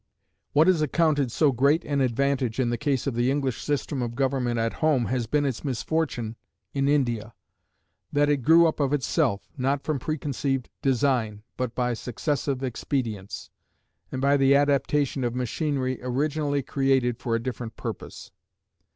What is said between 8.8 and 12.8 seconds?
itself, not from preconceived design, but by successive